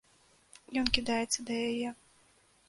[0.81, 1.89] Ён кідаецца да яе.